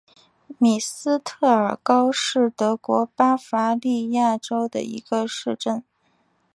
[0.57, 5.83] 米斯特尔高是德国巴伐利亚州的一个市镇。